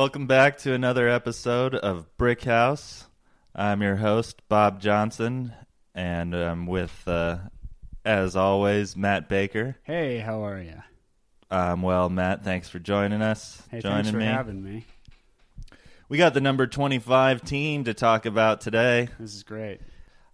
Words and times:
Welcome 0.00 0.26
back 0.26 0.56
to 0.60 0.72
another 0.72 1.10
episode 1.10 1.74
of 1.74 2.16
Brick 2.16 2.44
House. 2.44 3.04
I'm 3.54 3.82
your 3.82 3.96
host, 3.96 4.40
Bob 4.48 4.80
Johnson, 4.80 5.52
and 5.94 6.34
I'm 6.34 6.64
with, 6.66 7.06
uh, 7.06 7.36
as 8.02 8.34
always, 8.34 8.96
Matt 8.96 9.28
Baker. 9.28 9.76
Hey, 9.82 10.16
how 10.16 10.46
are 10.46 10.58
you? 10.58 10.82
Um, 11.50 11.82
well, 11.82 12.08
Matt, 12.08 12.44
thanks 12.44 12.70
for 12.70 12.78
joining 12.78 13.20
us. 13.20 13.62
Hey, 13.70 13.82
joining 13.82 13.96
thanks 13.96 14.10
for 14.10 14.16
me. 14.16 14.24
having 14.24 14.64
me. 14.64 14.86
We 16.08 16.16
got 16.16 16.32
the 16.32 16.40
number 16.40 16.66
25 16.66 17.44
team 17.44 17.84
to 17.84 17.92
talk 17.92 18.24
about 18.24 18.62
today. 18.62 19.10
This 19.18 19.34
is 19.34 19.42
great. 19.42 19.82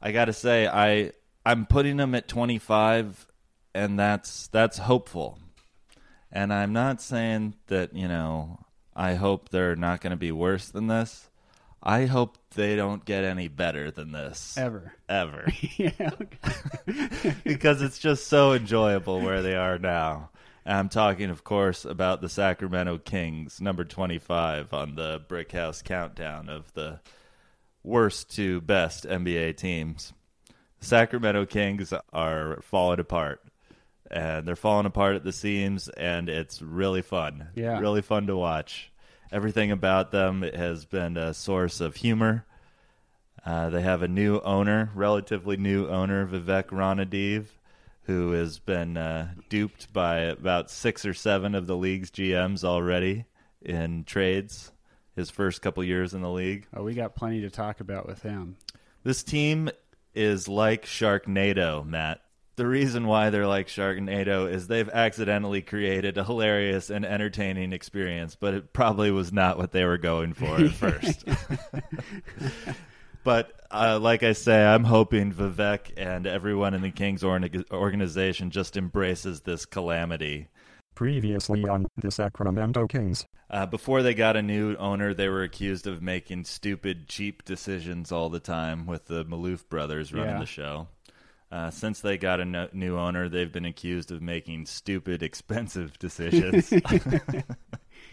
I 0.00 0.12
got 0.12 0.26
to 0.26 0.32
say, 0.32 0.68
I 0.68 1.10
I'm 1.44 1.66
putting 1.66 1.96
them 1.96 2.14
at 2.14 2.28
25, 2.28 3.26
and 3.74 3.98
that's 3.98 4.46
that's 4.46 4.78
hopeful. 4.78 5.40
And 6.30 6.52
I'm 6.52 6.72
not 6.72 7.02
saying 7.02 7.56
that 7.66 7.96
you 7.96 8.06
know 8.06 8.60
I 8.96 9.14
hope 9.14 9.50
they're 9.50 9.76
not 9.76 10.00
going 10.00 10.12
to 10.12 10.16
be 10.16 10.32
worse 10.32 10.68
than 10.68 10.86
this. 10.86 11.28
I 11.82 12.06
hope 12.06 12.38
they 12.54 12.74
don't 12.74 13.04
get 13.04 13.22
any 13.22 13.46
better 13.46 13.90
than 13.90 14.10
this 14.10 14.56
Ever. 14.56 14.94
ever 15.08 15.46
yeah. 15.76 16.10
because 17.44 17.82
it's 17.82 17.98
just 17.98 18.26
so 18.26 18.54
enjoyable 18.54 19.20
where 19.20 19.42
they 19.42 19.54
are 19.54 19.78
now. 19.78 20.30
I'm 20.64 20.88
talking, 20.88 21.30
of 21.30 21.44
course, 21.44 21.84
about 21.84 22.20
the 22.20 22.28
Sacramento 22.28 22.98
Kings, 22.98 23.60
number 23.60 23.84
25 23.84 24.72
on 24.72 24.96
the 24.96 25.22
Brick 25.28 25.52
House 25.52 25.80
countdown 25.80 26.48
of 26.48 26.72
the 26.72 26.98
worst 27.84 28.34
to 28.34 28.60
best 28.62 29.04
NBA 29.04 29.58
teams. 29.58 30.12
The 30.80 30.86
Sacramento 30.86 31.46
Kings 31.46 31.92
are 32.12 32.58
falling 32.62 32.98
apart. 32.98 33.42
And 34.10 34.46
they're 34.46 34.56
falling 34.56 34.86
apart 34.86 35.16
at 35.16 35.24
the 35.24 35.32
seams, 35.32 35.88
and 35.88 36.28
it's 36.28 36.62
really 36.62 37.02
fun. 37.02 37.48
Yeah. 37.54 37.80
Really 37.80 38.02
fun 38.02 38.28
to 38.28 38.36
watch. 38.36 38.90
Everything 39.32 39.72
about 39.72 40.12
them 40.12 40.42
has 40.42 40.84
been 40.84 41.16
a 41.16 41.34
source 41.34 41.80
of 41.80 41.96
humor. 41.96 42.44
Uh, 43.44 43.70
they 43.70 43.82
have 43.82 44.02
a 44.02 44.08
new 44.08 44.40
owner, 44.40 44.90
relatively 44.94 45.56
new 45.56 45.88
owner, 45.88 46.26
Vivek 46.26 46.68
Ranadive, 46.68 47.46
who 48.02 48.32
has 48.32 48.58
been 48.58 48.96
uh, 48.96 49.28
duped 49.48 49.92
by 49.92 50.18
about 50.18 50.70
six 50.70 51.04
or 51.04 51.14
seven 51.14 51.54
of 51.54 51.66
the 51.66 51.76
league's 51.76 52.10
GMs 52.10 52.64
already 52.64 53.24
in 53.60 54.04
trades. 54.04 54.72
His 55.16 55.30
first 55.30 55.62
couple 55.62 55.82
years 55.82 56.12
in 56.12 56.20
the 56.20 56.30
league. 56.30 56.66
Oh, 56.74 56.82
we 56.82 56.92
got 56.92 57.14
plenty 57.14 57.40
to 57.40 57.50
talk 57.50 57.80
about 57.80 58.06
with 58.06 58.20
him. 58.20 58.56
This 59.02 59.22
team 59.22 59.70
is 60.14 60.46
like 60.46 60.84
Sharknado, 60.84 61.86
Matt. 61.86 62.20
The 62.56 62.66
reason 62.66 63.06
why 63.06 63.28
they're 63.28 63.46
like 63.46 63.68
Sharknado 63.68 64.50
is 64.50 64.66
they've 64.66 64.88
accidentally 64.88 65.60
created 65.60 66.16
a 66.16 66.24
hilarious 66.24 66.88
and 66.88 67.04
entertaining 67.04 67.74
experience, 67.74 68.34
but 68.34 68.54
it 68.54 68.72
probably 68.72 69.10
was 69.10 69.30
not 69.30 69.58
what 69.58 69.72
they 69.72 69.84
were 69.84 69.98
going 69.98 70.32
for 70.32 70.56
at 70.56 70.70
first. 70.72 71.24
but 73.24 73.52
uh, 73.70 73.98
like 74.00 74.22
I 74.22 74.32
say, 74.32 74.64
I'm 74.64 74.84
hoping 74.84 75.32
Vivek 75.32 75.92
and 75.98 76.26
everyone 76.26 76.72
in 76.72 76.80
the 76.82 76.90
Kings 76.90 77.22
org- 77.22 77.64
organization 77.70 78.50
just 78.50 78.76
embraces 78.76 79.40
this 79.42 79.66
calamity. 79.66 80.48
Previously 80.94 81.62
on 81.68 81.86
the 81.98 82.10
Sacramento 82.10 82.86
Kings. 82.86 83.26
Uh, 83.50 83.66
before 83.66 84.02
they 84.02 84.14
got 84.14 84.34
a 84.34 84.42
new 84.42 84.74
owner, 84.76 85.12
they 85.12 85.28
were 85.28 85.42
accused 85.42 85.86
of 85.86 86.00
making 86.00 86.44
stupid, 86.44 87.06
cheap 87.06 87.44
decisions 87.44 88.10
all 88.10 88.30
the 88.30 88.40
time 88.40 88.86
with 88.86 89.04
the 89.06 89.24
Maloof 89.26 89.68
brothers 89.68 90.12
running 90.14 90.30
Yeah. 90.34 90.40
the 90.40 90.46
show. 90.46 90.88
Uh, 91.56 91.70
since 91.70 92.00
they 92.00 92.18
got 92.18 92.38
a 92.38 92.44
no- 92.44 92.68
new 92.74 92.98
owner, 92.98 93.30
they've 93.30 93.52
been 93.52 93.64
accused 93.64 94.12
of 94.12 94.20
making 94.20 94.66
stupid, 94.66 95.22
expensive 95.22 95.98
decisions. 95.98 96.68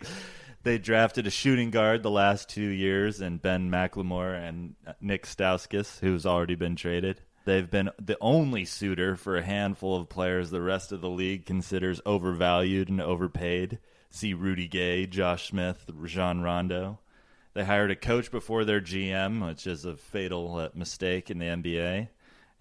they 0.64 0.78
drafted 0.78 1.28
a 1.28 1.30
shooting 1.30 1.70
guard 1.70 2.04
the 2.04 2.10
last 2.10 2.48
two 2.48 2.62
years, 2.62 3.20
and 3.20 3.42
Ben 3.42 3.70
McLemore 3.70 4.34
and 4.34 4.76
uh, 4.88 4.94
Nick 5.02 5.26
Stauskas, 5.26 6.00
who's 6.00 6.26
already 6.26 6.56
been 6.56 6.78
traded. 6.78 7.20
They've 7.44 7.70
been 7.70 7.90
the 8.00 8.18
only 8.22 8.64
suitor 8.64 9.18
for 9.18 9.36
a 9.36 9.44
handful 9.44 9.98
of 10.00 10.08
players 10.08 10.50
the 10.50 10.62
rest 10.62 10.94
of 10.94 11.02
the 11.02 11.10
league 11.10 11.46
considers 11.46 12.00
overvalued 12.06 12.88
and 12.88 13.02
overpaid. 13.02 13.80
See 14.10 14.34
Rudy 14.34 14.70
Gay, 14.70 15.06
Josh 15.06 15.50
Smith, 15.50 15.84
Rajon 15.94 16.40
Rondo. 16.40 17.00
They 17.54 17.66
hired 17.66 17.92
a 17.92 17.98
coach 17.98 18.32
before 18.32 18.64
their 18.64 18.80
GM, 18.80 19.46
which 19.46 19.68
is 19.68 19.84
a 19.84 19.98
fatal 19.98 20.56
uh, 20.56 20.70
mistake 20.74 21.30
in 21.30 21.40
the 21.40 21.48
NBA. 21.48 22.08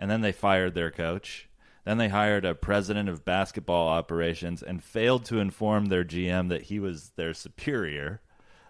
And 0.02 0.10
then 0.10 0.20
they 0.20 0.32
fired 0.32 0.74
their 0.74 0.90
coach. 0.90 1.48
Then 1.84 1.96
they 1.96 2.08
hired 2.08 2.44
a 2.44 2.56
president 2.56 3.08
of 3.08 3.24
basketball 3.24 3.86
operations 3.86 4.60
and 4.60 4.82
failed 4.82 5.24
to 5.26 5.38
inform 5.38 5.86
their 5.86 6.02
GM 6.02 6.48
that 6.48 6.62
he 6.62 6.80
was 6.80 7.10
their 7.10 7.32
superior, 7.32 8.20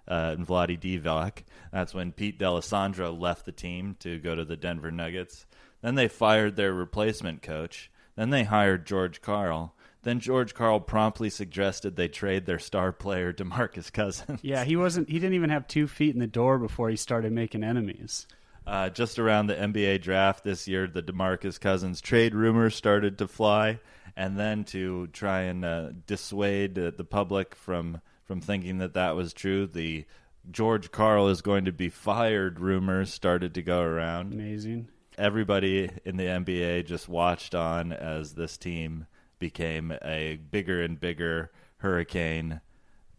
uh, 0.06 0.36
Vlade 0.36 0.78
Divac. 0.78 1.44
That's 1.72 1.94
when 1.94 2.12
Pete 2.12 2.38
D'Alessandro 2.38 3.14
left 3.14 3.46
the 3.46 3.50
team 3.50 3.96
to 4.00 4.18
go 4.18 4.34
to 4.34 4.44
the 4.44 4.58
Denver 4.58 4.90
Nuggets. 4.90 5.46
Then 5.80 5.94
they 5.94 6.06
fired 6.06 6.56
their 6.56 6.74
replacement 6.74 7.40
coach. 7.40 7.90
Then 8.14 8.28
they 8.28 8.44
hired 8.44 8.84
George 8.84 9.22
Karl. 9.22 9.74
Then 10.02 10.20
George 10.20 10.52
Karl 10.52 10.80
promptly 10.80 11.30
suggested 11.30 11.96
they 11.96 12.08
trade 12.08 12.44
their 12.44 12.58
star 12.58 12.92
player 12.92 13.32
DeMarcus 13.32 13.90
Cousins. 13.90 14.40
Yeah, 14.42 14.64
he 14.64 14.76
wasn't. 14.76 15.08
He 15.08 15.18
didn't 15.18 15.36
even 15.36 15.48
have 15.48 15.66
two 15.66 15.88
feet 15.88 16.12
in 16.12 16.20
the 16.20 16.26
door 16.26 16.58
before 16.58 16.90
he 16.90 16.96
started 16.96 17.32
making 17.32 17.64
enemies. 17.64 18.26
Uh, 18.66 18.88
just 18.88 19.18
around 19.18 19.46
the 19.46 19.54
NBA 19.54 20.02
draft 20.02 20.44
this 20.44 20.68
year, 20.68 20.86
the 20.86 21.02
DeMarcus 21.02 21.60
Cousins 21.60 22.00
trade 22.00 22.34
rumors 22.34 22.76
started 22.76 23.18
to 23.18 23.28
fly, 23.28 23.80
and 24.16 24.38
then 24.38 24.64
to 24.64 25.08
try 25.08 25.42
and 25.42 25.64
uh, 25.64 25.88
dissuade 26.06 26.78
uh, 26.78 26.92
the 26.96 27.04
public 27.04 27.54
from 27.54 28.00
from 28.24 28.40
thinking 28.40 28.78
that 28.78 28.94
that 28.94 29.16
was 29.16 29.32
true, 29.32 29.66
the 29.66 30.04
George 30.50 30.90
Karl 30.90 31.28
is 31.28 31.42
going 31.42 31.64
to 31.64 31.72
be 31.72 31.88
fired 31.88 32.60
rumors 32.60 33.12
started 33.12 33.54
to 33.54 33.62
go 33.62 33.80
around. 33.80 34.32
Amazing. 34.32 34.88
Everybody 35.18 35.90
in 36.04 36.16
the 36.16 36.24
NBA 36.24 36.86
just 36.86 37.08
watched 37.08 37.54
on 37.54 37.92
as 37.92 38.34
this 38.34 38.56
team 38.56 39.06
became 39.38 39.92
a 40.02 40.36
bigger 40.50 40.82
and 40.82 40.98
bigger 40.98 41.50
hurricane 41.78 42.60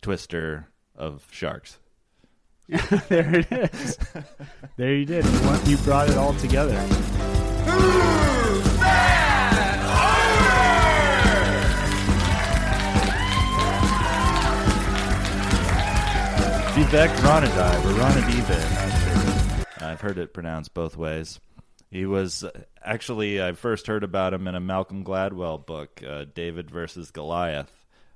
twister 0.01 0.69
of 0.95 1.27
sharks. 1.31 1.79
there 3.09 3.35
it 3.35 3.51
is. 3.51 3.97
there 4.77 4.95
you 4.95 5.05
did. 5.05 5.25
You 5.65 5.77
brought 5.77 6.09
it 6.09 6.15
all 6.17 6.33
together. 6.35 6.75
Vivek 16.73 17.13
Ranadive 17.17 17.85
or 17.85 17.93
Ranadive, 17.99 18.49
not 18.73 19.65
sure. 19.77 19.87
I've 19.87 20.01
heard 20.01 20.17
it 20.17 20.33
pronounced 20.33 20.73
both 20.73 20.95
ways. 20.95 21.41
He 21.91 22.05
was 22.05 22.45
actually 22.81 23.43
I 23.43 23.51
first 23.51 23.87
heard 23.87 24.05
about 24.05 24.33
him 24.33 24.47
in 24.47 24.55
a 24.55 24.61
Malcolm 24.61 25.03
Gladwell 25.03 25.63
book, 25.65 26.01
uh, 26.07 26.25
David 26.33 26.71
versus 26.71 27.11
Goliath, 27.11 27.71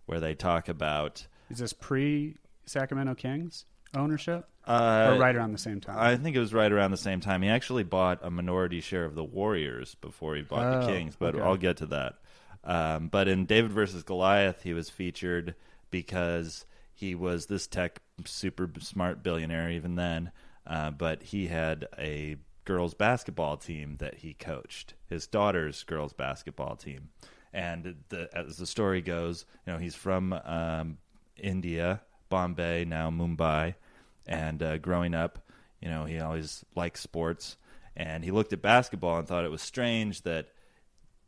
where 0.05 0.21
they 0.21 0.35
talk 0.35 0.69
about 0.69 1.27
Is 1.49 1.59
this 1.59 1.73
pre 1.73 2.37
Sacramento 2.65 3.13
Kings 3.13 3.65
ownership, 3.95 4.47
uh, 4.65 5.13
or 5.13 5.19
right 5.19 5.35
around 5.35 5.51
the 5.51 5.57
same 5.57 5.79
time? 5.79 5.97
I 5.97 6.17
think 6.17 6.35
it 6.35 6.39
was 6.39 6.53
right 6.53 6.71
around 6.71 6.91
the 6.91 6.97
same 6.97 7.19
time. 7.19 7.41
He 7.41 7.49
actually 7.49 7.83
bought 7.83 8.19
a 8.21 8.29
minority 8.29 8.81
share 8.81 9.05
of 9.05 9.15
the 9.15 9.23
Warriors 9.23 9.95
before 9.95 10.35
he 10.35 10.41
bought 10.41 10.71
the 10.71 10.83
Oh, 10.85 10.87
Kings, 10.87 11.15
but 11.17 11.35
okay. 11.35 11.43
I'll 11.43 11.57
get 11.57 11.77
to 11.77 11.85
that. 11.87 12.15
Um, 12.63 13.07
but 13.07 13.27
in 13.27 13.45
David 13.45 13.71
versus 13.71 14.03
Goliath, 14.03 14.63
he 14.63 14.73
was 14.73 14.89
featured 14.89 15.55
because 15.89 16.65
he 16.93 17.15
was 17.15 17.45
this 17.45 17.67
tech 17.67 18.01
super 18.25 18.69
smart 18.79 19.23
billionaire 19.23 19.69
even 19.69 19.95
then, 19.95 20.31
uh, 20.65 20.91
but 20.91 21.23
he 21.23 21.47
had 21.47 21.87
a 21.97 22.37
girls 22.65 22.93
basketball 22.93 23.55
team 23.55 23.95
that 23.99 24.15
he 24.15 24.33
coached, 24.33 24.95
his 25.07 25.27
daughter's 25.27 25.83
girls 25.83 26.11
basketball 26.11 26.75
team. 26.75 27.09
And 27.53 27.95
the, 28.09 28.29
as 28.33 28.57
the 28.57 28.65
story 28.65 29.01
goes, 29.01 29.45
you 29.65 29.71
know, 29.71 29.79
he's 29.79 29.95
from 29.95 30.33
um, 30.33 30.97
India, 31.37 32.01
Bombay, 32.29 32.85
now 32.85 33.09
Mumbai, 33.09 33.75
and 34.25 34.61
uh, 34.61 34.77
growing 34.77 35.13
up, 35.13 35.39
you 35.81 35.89
know, 35.89 36.05
he 36.05 36.19
always 36.19 36.65
liked 36.75 36.97
sports, 36.97 37.57
and 37.95 38.23
he 38.23 38.31
looked 38.31 38.53
at 38.53 38.61
basketball 38.61 39.19
and 39.19 39.27
thought 39.27 39.45
it 39.45 39.51
was 39.51 39.61
strange 39.61 40.23
that 40.23 40.49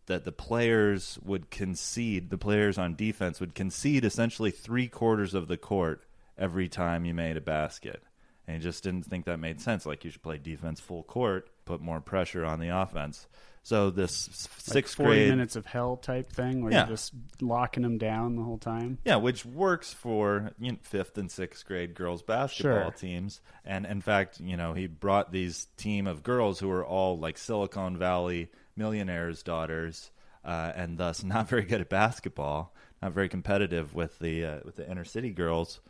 that 0.08 0.26
the 0.26 0.32
players 0.32 1.20
would 1.24 1.52
concede, 1.52 2.32
the 2.32 2.38
players 2.38 2.80
on 2.80 2.96
defense 2.96 3.40
would 3.40 3.54
concede 3.54 4.04
essentially 4.04 4.50
three 4.50 4.88
quarters 4.88 5.36
of 5.36 5.48
the 5.48 5.56
court 5.56 6.04
every 6.36 6.68
time 6.68 7.06
you 7.06 7.14
made 7.14 7.38
a 7.38 7.42
basket. 7.42 8.02
And 8.50 8.58
he 8.58 8.64
just 8.64 8.84
didn't 8.84 9.04
think 9.04 9.26
that 9.26 9.38
made 9.40 9.62
sense. 9.62 9.86
Like 9.86 10.04
you 10.04 10.10
should 10.10 10.24
play 10.24 10.40
defense 10.40 10.80
full 10.80 11.04
court, 11.04 11.52
put 11.66 11.82
more 11.82 12.02
pressure 12.02 12.44
on 12.44 12.60
the 12.60 12.70
offense. 12.70 13.28
So 13.62 13.92
this 13.92 14.28
Like 14.68 14.74
sixth 14.74 14.96
40 14.96 15.10
grade, 15.12 15.30
minutes 15.30 15.56
of 15.56 15.68
hell 15.68 15.98
type 15.98 16.32
thing 16.32 16.64
where 16.64 16.72
Yeah. 16.72 16.80
you're 16.88 16.96
just 16.96 17.14
locking 17.42 17.84
them 17.84 18.00
down 18.00 18.38
the 18.38 18.42
whole 18.42 18.58
time. 18.58 18.98
yeah, 19.06 19.18
which 19.18 19.46
works 19.46 19.94
for 19.94 20.54
you 20.60 20.72
know, 20.72 20.78
fifth 20.82 21.16
and 21.20 21.30
sixth 21.30 21.64
grade 21.64 21.94
girls 21.94 22.24
basketball 22.24 22.86
Sure. 22.86 22.92
teams. 22.92 23.40
And 23.64 23.86
in 23.86 24.02
fact, 24.02 24.40
you 24.40 24.58
know, 24.58 24.74
he 24.74 24.88
brought 24.88 25.32
these 25.32 25.68
team 25.78 26.08
of 26.08 26.24
girls 26.24 26.60
who 26.60 26.70
were 26.70 26.84
all 26.84 27.20
like 27.20 27.38
Silicon 27.38 27.98
Valley 27.98 28.50
millionaires' 28.76 29.44
daughters, 29.44 30.10
uh, 30.44 30.72
and 30.76 30.98
thus 30.98 31.24
not 31.36 31.48
very 31.50 31.66
good 31.66 31.82
at 31.82 31.90
basketball, 31.90 32.74
not 33.02 33.12
very 33.12 33.30
competitive 33.30 33.94
with 33.94 34.18
the 34.18 34.44
uh, 34.44 34.60
with 34.66 34.78
the 34.78 34.90
inner 34.90 35.06
city 35.06 35.30
girls. 35.30 35.82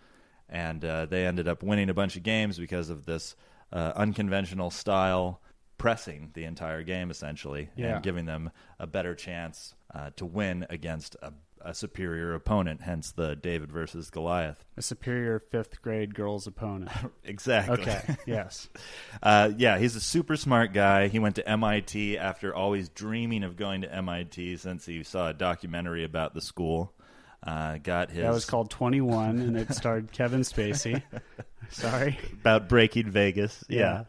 And 0.50 0.84
uh, 0.84 1.06
they 1.06 1.26
ended 1.26 1.48
up 1.48 1.64
winning 1.64 1.90
a 1.90 1.94
bunch 1.94 2.16
of 2.18 2.24
games 2.24 2.58
because 2.58 2.90
of 2.90 3.06
this 3.06 3.36
uh, 3.72 3.94
unconventional 3.96 4.70
style 4.72 5.42
pressing 5.78 6.32
the 6.34 6.44
entire 6.44 6.84
game 6.84 7.10
essentially 7.10 7.70
Yeah. 7.76 7.96
and 7.96 8.04
giving 8.04 8.26
them 8.26 8.52
a 8.80 8.88
better 8.88 9.16
chance 9.16 9.76
uh, 9.94 10.10
to 10.18 10.26
win 10.26 10.66
against 10.70 11.16
a, 11.22 11.32
a 11.62 11.74
superior 11.74 12.34
opponent 12.34 12.82
hence 12.82 13.12
the 13.14 13.36
david 13.36 13.72
versus 13.72 14.10
goliath 14.10 14.66
A 14.78 14.82
superior 14.82 15.40
fifth 15.40 15.82
grade 15.82 16.14
girl's 16.16 16.48
opponent. 16.48 16.92
exactly 17.24 17.80
Okay. 17.82 18.02
yes. 18.26 18.68
Uh, 19.24 19.52
yeah, 19.58 19.78
he's 19.78 19.96
a 19.96 20.02
super 20.02 20.36
smart 20.36 20.74
guy. 20.74 21.08
He 21.08 21.20
went 21.20 21.36
to 21.36 21.48
MIT 21.50 22.18
after 22.18 22.54
always 22.56 22.90
dreaming 22.90 23.44
of 23.44 23.56
going 23.56 23.82
to 23.82 23.94
MIT 23.94 24.58
since 24.58 24.86
he 24.86 25.04
saw 25.04 25.30
a 25.30 25.34
documentary 25.34 26.04
about 26.04 26.34
the 26.34 26.42
school. 26.42 26.94
Uh, 27.42 27.78
got 27.78 28.10
his 28.12 28.22
That 28.24 28.34
was 28.34 28.46
called 28.46 28.70
21, 28.70 29.40
and 29.40 29.58
it 29.58 29.74
starred 29.74 30.12
Kevin 30.12 30.42
Spacey. 30.42 31.02
Sorry. 31.70 32.18
about 32.34 32.68
breaking 32.68 33.10
Vegas. 33.10 33.64
Yeah. 33.70 34.04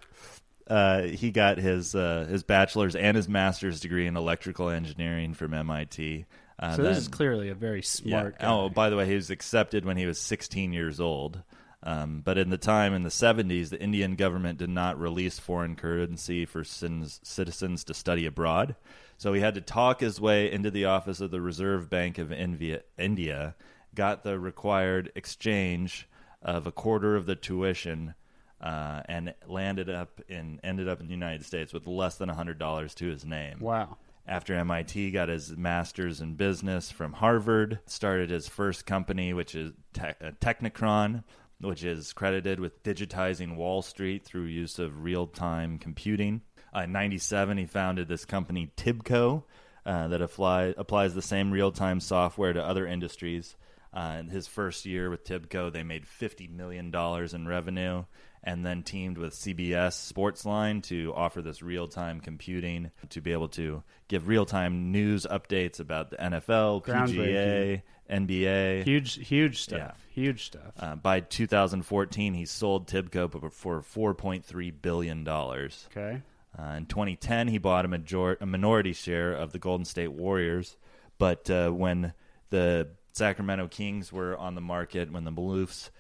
Yeah. 0.69 0.75
Uh, 0.75 1.03
he 1.03 1.31
got 1.33 1.59
his 1.59 1.95
uh, 1.97 2.27
his 2.31 2.43
bachelor's 2.45 2.95
and 2.95 3.17
his 3.17 3.29
master's 3.29 3.81
degree 3.81 4.07
in 4.07 4.17
electrical 4.17 4.69
engineering 4.71 5.35
from 5.35 5.53
MIT. 5.53 6.27
Uh, 6.59 6.77
So 6.77 6.83
this 6.83 6.93
then- 6.97 7.03
is 7.03 7.09
clearly 7.09 7.49
a 7.49 7.55
very 7.55 7.83
smart 7.83 8.37
yeah. 8.39 8.47
guy. 8.47 8.53
Oh, 8.53 8.69
by 8.69 8.89
the 8.91 8.97
way, 8.97 9.07
he 9.07 9.15
was 9.15 9.31
accepted 9.31 9.85
when 9.85 9.97
he 9.97 10.07
was 10.07 10.19
16 10.21 10.73
years 10.73 11.01
old. 11.01 11.43
Um, 11.83 12.21
but 12.23 12.37
in 12.37 12.51
the 12.51 12.59
time 12.59 12.93
in 12.93 13.05
the 13.05 13.09
70s, 13.09 13.71
the 13.71 13.81
Indian 13.81 14.15
government 14.15 14.59
did 14.59 14.69
not 14.69 15.01
release 15.01 15.39
foreign 15.39 15.77
currency 15.77 16.45
for 16.45 16.63
citizens, 16.63 17.21
citizens 17.23 17.85
to 17.85 17.95
study 17.95 18.27
abroad. 18.27 18.77
So 19.17 19.33
he 19.33 19.41
had 19.41 19.55
to 19.55 19.61
talk 19.63 20.01
his 20.01 20.21
way 20.21 20.51
into 20.53 20.71
the 20.71 20.85
office 20.85 21.21
of 21.21 21.31
the 21.31 21.41
Reserve 21.41 21.89
Bank 21.89 22.19
of 22.19 22.33
India, 22.33 22.83
India 22.99 23.55
got 23.95 24.23
the 24.25 24.39
required 24.39 25.11
exchange 25.15 26.07
of 26.43 26.67
a 26.67 26.73
quarter 26.73 27.17
of 27.17 27.27
the 27.27 27.35
tuition, 27.35 28.15
uh, 28.61 29.03
and 29.07 29.35
landed 29.47 29.89
up 29.89 30.21
in 30.29 30.61
ended 30.63 30.87
up 30.89 31.01
in 31.01 31.07
the 31.07 31.13
United 31.13 31.45
States 31.47 31.73
with 31.73 31.87
less 31.87 32.17
than 32.17 32.29
hundred 32.29 32.59
dollars 32.59 32.95
to 32.95 33.07
his 33.07 33.25
name 33.25 33.59
Wow. 33.59 33.97
after 34.27 34.55
MIT, 34.55 35.11
got 35.13 35.29
his 35.31 35.57
master's 35.57 36.21
in 36.21 36.35
business 36.35 36.91
from 36.91 37.15
Harvard, 37.15 37.81
started 37.87 38.29
his 38.31 38.49
first 38.49 38.85
company, 38.87 39.33
which 39.33 39.55
is 39.55 39.73
Te- 39.95 40.03
uh, 40.23 40.31
Teknekron, 40.41 41.25
which 41.61 41.85
is 41.85 42.13
credited 42.13 42.59
with 42.59 42.83
digitizing 42.83 43.57
Wall 43.57 43.83
Street 43.83 44.25
through 44.25 44.45
use 44.45 44.79
of 44.79 45.03
real 45.03 45.27
time 45.27 45.79
computing. 45.79 46.43
Uh, 46.75 46.81
in 46.81 46.93
97, 46.93 47.59
he 47.59 47.67
founded 47.67 48.09
this 48.09 48.25
company, 48.25 48.73
Tibco, 48.77 49.45
uh, 49.85 50.09
that 50.09 50.23
apply, 50.23 50.75
applies 50.77 51.15
the 51.15 51.23
same 51.23 51.51
real 51.51 51.73
time 51.73 52.01
software 52.01 52.53
to 52.53 52.63
other 52.63 52.87
industries. 52.87 53.57
Uh, 53.93 54.19
in 54.21 54.29
his 54.29 54.47
first 54.47 54.87
year 54.87 55.11
with 55.11 55.25
Tibco, 55.25 55.73
they 55.73 55.83
made 55.83 56.05
$50 56.05 56.49
million 56.49 56.95
in 56.95 57.49
revenue 57.49 58.05
and 58.43 58.65
then 58.65 58.83
teamed 58.83 59.19
with 59.19 59.35
CBS 59.35 60.13
Sportsline 60.13 60.83
to 60.85 61.13
offer 61.15 61.43
this 61.43 61.63
real 61.63 61.89
time 61.89 62.21
computing 62.21 62.91
to 63.11 63.21
be 63.21 63.33
able 63.33 63.49
to 63.49 63.83
give 64.09 64.29
real 64.29 64.47
time 64.47 64.93
news 64.93 65.27
updates 65.31 65.81
about 65.81 66.11
the 66.11 66.17
NFL, 66.17 66.85
PGA, 66.85 67.83
NBA. 68.11 68.85
Huge, 68.85 69.27
huge 69.29 69.61
stuff. 69.63 69.79
Yeah. 69.79 69.93
Huge 70.23 70.47
stuff. 70.47 70.73
Uh, 70.79 70.97
by 70.97 71.21
2014, 71.21 72.35
he 72.35 72.45
sold 72.47 72.89
Tibco 72.89 73.53
for 73.53 73.83
$4.3 74.15 74.73
billion. 74.83 75.29
okay. 75.29 76.23
Uh, 76.59 76.63
in 76.73 76.87
2010, 76.87 77.49
he 77.49 77.59
bought 77.59 77.85
a, 77.85 77.89
major- 77.89 78.37
a 78.41 78.47
minority 78.47 78.93
share 78.93 79.33
of 79.33 79.53
the 79.53 79.59
Golden 79.59 79.85
State 79.85 80.13
Warriors. 80.13 80.77
But 81.19 81.49
uh, 81.49 81.71
when 81.71 82.13
the 82.51 82.89
Sacramento 83.13 83.69
Kings 83.69 84.13
were 84.13 84.37
on 84.37 84.55
the 84.55 84.61
market, 84.61 85.13
when 85.13 85.25
the 85.25 85.31
Maloofs 85.33 85.91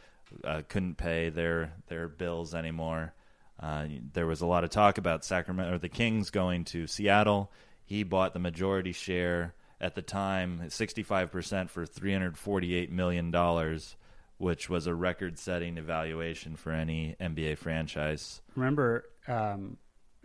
uh, 0.44 0.62
couldn't 0.68 0.96
pay 0.96 1.28
their 1.28 1.72
their 1.88 2.08
bills 2.08 2.54
anymore, 2.54 3.14
uh, 3.60 3.86
there 4.12 4.26
was 4.26 4.40
a 4.40 4.46
lot 4.46 4.64
of 4.64 4.70
talk 4.70 4.98
about 4.98 5.24
Sacramento 5.24 5.74
or 5.74 5.78
the 5.78 5.88
Kings 5.88 6.30
going 6.30 6.64
to 6.66 6.86
Seattle. 6.86 7.52
He 7.84 8.02
bought 8.02 8.32
the 8.32 8.38
majority 8.38 8.92
share 8.92 9.54
at 9.80 9.94
the 9.94 10.02
time, 10.02 10.60
65% 10.66 11.70
for 11.70 11.86
348 11.86 12.92
million 12.92 13.30
dollars, 13.30 13.96
which 14.38 14.68
was 14.68 14.86
a 14.86 14.94
record-setting 14.94 15.78
evaluation 15.78 16.56
for 16.56 16.72
any 16.72 17.16
NBA 17.20 17.58
franchise. 17.58 18.40
Remember, 18.54 19.04
um, 19.26 19.76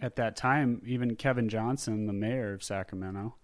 at 0.01 0.17
that 0.17 0.35
time, 0.35 0.81
even 0.85 1.15
Kevin 1.15 1.49
Johnson, 1.49 2.05
the 2.05 2.13
mayor 2.13 2.53
of 2.53 2.63
Sacramento, 2.63 3.35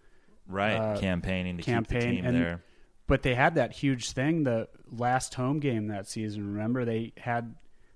Right, 0.47 0.75
uh, 0.75 0.99
campaigning 0.99 1.57
to 1.57 1.63
keep 1.63 1.87
the 1.87 1.99
team 1.99 2.25
and 2.25 2.35
there. 2.35 2.63
But 3.11 3.23
they 3.23 3.35
had 3.35 3.55
that 3.55 3.73
huge 3.73 4.11
thing 4.11 4.43
the 4.43 4.69
last 4.89 5.33
home 5.33 5.59
game 5.59 5.87
that 5.87 6.07
season. 6.07 6.47
Remember, 6.53 6.85
they 6.85 7.11
had 7.17 7.55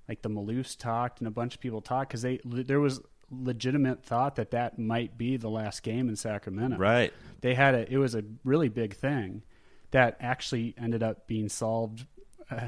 like 0.09 0.21
the 0.21 0.29
Maloofs 0.29 0.77
talked 0.77 1.19
and 1.21 1.27
a 1.29 1.31
bunch 1.31 1.55
of 1.55 1.61
people 1.61 1.79
talked 1.79 2.09
because 2.09 2.21
they 2.21 2.41
there 2.43 2.81
was 2.81 2.99
legitimate 3.31 4.03
thought 4.03 4.35
that 4.35 4.51
that 4.51 4.77
might 4.77 5.17
be 5.17 5.37
the 5.37 5.49
last 5.49 5.83
game 5.83 6.09
in 6.09 6.17
Sacramento. 6.17 6.75
Right, 6.75 7.13
They 7.39 7.53
had 7.53 7.75
a 7.75 7.89
it 7.89 7.95
was 7.95 8.13
a 8.13 8.25
really 8.43 8.67
big 8.67 8.93
thing 8.93 9.43
that 9.91 10.17
actually 10.19 10.75
ended 10.77 11.01
up 11.01 11.27
being 11.27 11.47
solved 11.47 12.05
uh, 12.51 12.67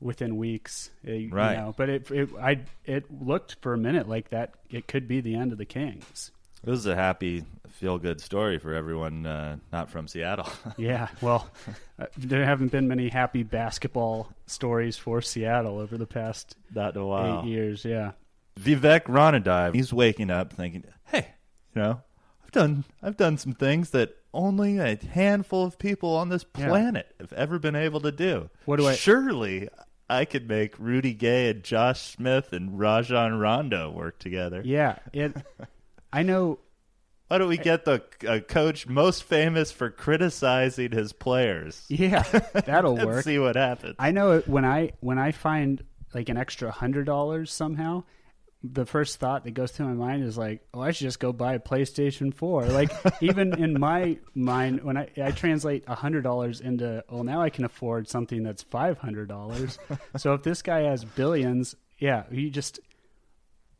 within 0.00 0.36
weeks. 0.36 0.90
uh, 1.06 1.12
you 1.12 1.28
Right. 1.30 1.56
know. 1.56 1.72
But 1.76 1.88
it 1.88 2.10
it 2.10 2.30
I 2.36 2.62
it 2.84 3.04
looked 3.22 3.58
for 3.62 3.74
a 3.74 3.78
minute 3.78 4.08
like 4.08 4.30
that 4.30 4.54
it 4.70 4.88
could 4.88 5.06
be 5.06 5.20
the 5.20 5.36
end 5.36 5.52
of 5.52 5.58
the 5.58 5.66
Kings. 5.66 6.32
It 6.66 6.72
is 6.72 6.86
a 6.86 6.94
happy, 6.94 7.44
feel-good 7.68 8.20
story 8.20 8.58
for 8.58 8.72
everyone 8.74 9.26
uh, 9.26 9.56
not 9.72 9.90
from 9.90 10.08
Seattle. 10.08 10.48
Yeah, 10.76 11.08
well, 11.20 11.50
uh, 11.98 12.06
there 12.16 12.44
haven't 12.44 12.72
been 12.72 12.88
many 12.88 13.08
happy 13.08 13.42
basketball 13.42 14.32
stories 14.46 14.96
for 14.96 15.20
Seattle 15.22 15.78
over 15.78 15.96
the 15.96 16.06
past 16.06 16.56
not 16.74 16.96
a 16.96 17.40
eight 17.44 17.48
years. 17.48 17.84
Yeah, 17.84 18.12
Vivek 18.60 19.02
Ranadive, 19.04 19.74
he's 19.74 19.92
waking 19.92 20.30
up 20.30 20.52
thinking, 20.52 20.84
"Hey, 21.06 21.28
you 21.74 21.82
know, 21.82 22.00
I've 22.44 22.50
done 22.52 22.84
I've 23.02 23.16
done 23.16 23.38
some 23.38 23.52
things 23.52 23.90
that 23.90 24.16
only 24.32 24.78
a 24.78 24.96
handful 24.96 25.64
of 25.64 25.78
people 25.78 26.16
on 26.16 26.28
this 26.28 26.44
Yeah. 26.58 26.68
planet 26.68 27.14
have 27.20 27.32
ever 27.34 27.58
been 27.60 27.76
able 27.76 28.00
to 28.00 28.10
do. 28.10 28.50
What 28.64 28.80
do 28.80 28.86
I- 28.88 28.94
Surely 28.96 29.68
I 30.10 30.24
could 30.24 30.48
make 30.48 30.76
Rudy 30.78 31.14
Gay 31.14 31.48
and 31.50 31.62
Josh 31.62 32.00
Smith 32.02 32.52
and 32.52 32.76
Rajon 32.78 33.38
Rondo 33.38 33.90
work 33.92 34.18
together. 34.18 34.60
yeah. 34.64 34.98
It. 35.12 35.36
I 36.14 36.22
know. 36.22 36.60
Why 37.28 37.38
don't 37.38 37.48
we 37.48 37.56
get 37.56 37.84
the 37.84 38.02
uh, 38.28 38.38
coach 38.40 38.86
most 38.86 39.24
famous 39.24 39.72
for 39.72 39.90
criticizing 39.90 40.92
his 40.92 41.12
players? 41.12 41.84
Yeah, 41.88 42.22
that'll 42.22 42.96
and 42.98 43.06
work. 43.06 43.24
see 43.24 43.38
what 43.38 43.56
happens. 43.56 43.96
I 43.98 44.12
know 44.12 44.32
it 44.32 44.46
when 44.48 44.64
I 44.64 44.92
when 45.00 45.18
I 45.18 45.32
find 45.32 45.82
like 46.14 46.28
an 46.28 46.36
extra 46.36 46.70
hundred 46.70 47.06
dollars 47.06 47.52
somehow. 47.52 48.04
The 48.66 48.86
first 48.86 49.18
thought 49.18 49.44
that 49.44 49.50
goes 49.50 49.72
through 49.72 49.88
my 49.88 50.06
mind 50.06 50.24
is 50.24 50.38
like, 50.38 50.62
oh, 50.72 50.80
I 50.80 50.92
should 50.92 51.04
just 51.04 51.20
go 51.20 51.32
buy 51.34 51.52
a 51.54 51.58
PlayStation 51.58 52.32
Four. 52.32 52.64
Like 52.66 52.90
even 53.20 53.62
in 53.62 53.78
my 53.78 54.18
mind, 54.34 54.82
when 54.82 54.96
I 54.96 55.08
I 55.22 55.32
translate 55.32 55.84
a 55.86 55.94
hundred 55.94 56.22
dollars 56.22 56.60
into, 56.60 57.04
well, 57.10 57.24
now 57.24 57.42
I 57.42 57.50
can 57.50 57.64
afford 57.64 58.08
something 58.08 58.42
that's 58.42 58.62
five 58.62 58.98
hundred 58.98 59.28
dollars. 59.28 59.78
so 60.16 60.32
if 60.34 60.42
this 60.44 60.62
guy 60.62 60.80
has 60.82 61.04
billions, 61.04 61.74
yeah, 61.98 62.24
he 62.30 62.48
just 62.50 62.80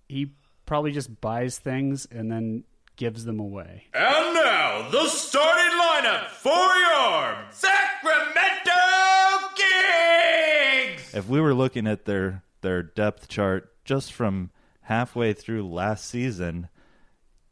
he 0.08 0.32
probably 0.66 0.92
just 0.92 1.20
buys 1.20 1.58
things 1.58 2.06
and 2.10 2.30
then 2.30 2.64
gives 2.96 3.24
them 3.24 3.40
away. 3.40 3.84
And 3.94 4.34
now, 4.34 4.88
the 4.90 5.06
starting 5.08 5.78
lineup 5.78 6.28
for 6.28 6.50
your 6.50 7.36
Sacramento 7.50 8.70
Kings! 9.56 11.14
if 11.14 11.28
we 11.28 11.40
were 11.40 11.54
looking 11.54 11.86
at 11.86 12.04
their 12.04 12.42
their 12.60 12.82
depth 12.82 13.28
chart 13.28 13.70
just 13.84 14.12
from 14.12 14.50
halfway 14.82 15.32
through 15.32 15.68
last 15.68 16.06
season, 16.06 16.68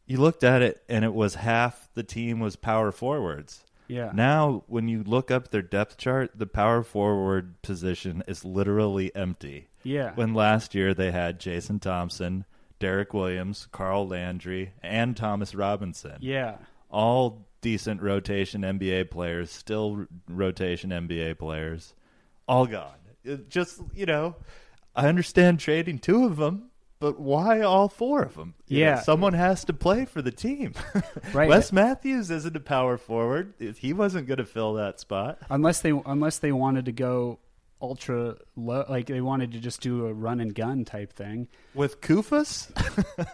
you 0.06 0.18
looked 0.18 0.42
at 0.44 0.62
it 0.62 0.82
and 0.88 1.04
it 1.04 1.14
was 1.14 1.36
half 1.36 1.88
the 1.94 2.02
team 2.02 2.40
was 2.40 2.56
power 2.56 2.90
forwards. 2.92 3.64
Yeah. 3.88 4.10
Now, 4.14 4.64
when 4.68 4.88
you 4.88 5.02
look 5.02 5.30
up 5.30 5.50
their 5.50 5.62
depth 5.62 5.98
chart, 5.98 6.30
the 6.34 6.46
power 6.46 6.82
forward 6.82 7.60
position 7.62 8.22
is 8.26 8.44
literally 8.44 9.14
empty. 9.14 9.68
Yeah. 9.82 10.12
When 10.14 10.32
last 10.34 10.74
year 10.74 10.94
they 10.94 11.10
had 11.10 11.40
Jason 11.40 11.78
Thompson, 11.78 12.46
Derrick 12.82 13.14
Williams, 13.14 13.68
Carl 13.70 14.08
Landry, 14.08 14.72
and 14.82 15.16
Thomas 15.16 15.54
Robinson 15.54 16.16
yeah. 16.20 16.56
all 16.90 17.46
decent 17.60 18.02
rotation 18.02 18.62
NBA 18.62 19.08
players, 19.10 19.50
still 19.52 20.06
rotation 20.28 20.90
NBA 20.90 21.38
players, 21.38 21.94
all 22.48 22.66
gone. 22.66 22.96
It 23.24 23.48
just 23.48 23.80
you 23.94 24.04
know, 24.04 24.34
I 24.96 25.06
understand 25.08 25.60
trading 25.60 26.00
two 26.00 26.24
of 26.24 26.36
them, 26.38 26.70
but 26.98 27.20
why 27.20 27.60
all 27.60 27.88
four 27.88 28.22
of 28.22 28.34
them? 28.34 28.54
You 28.66 28.80
know, 28.80 28.84
Yeah. 28.90 29.00
someone 29.00 29.34
has 29.34 29.64
to 29.66 29.72
play 29.72 30.04
for 30.04 30.20
the 30.20 30.32
team. 30.32 30.74
Right. 31.32 31.48
Wes 31.48 31.72
Matthews 31.72 32.30
isn't 32.30 32.56
a 32.56 32.60
power 32.60 32.98
forward. 32.98 33.54
He 33.78 33.92
wasn't 33.92 34.26
going 34.26 34.38
to 34.38 34.44
fill 34.44 34.74
that 34.74 34.98
spot. 35.00 35.38
unless 35.48 35.80
they 35.80 35.92
unless 36.04 36.38
they 36.38 36.50
wanted 36.52 36.84
to 36.86 36.92
go 36.92 37.38
ultra 37.82 38.36
low 38.56 38.86
like 38.88 39.06
they 39.06 39.20
wanted 39.20 39.52
to 39.52 39.58
just 39.58 39.80
do 39.80 40.06
a 40.06 40.12
run 40.12 40.40
and 40.40 40.54
gun 40.54 40.84
type 40.84 41.12
thing 41.12 41.48
With 41.74 42.00
Kufas? 42.00 42.70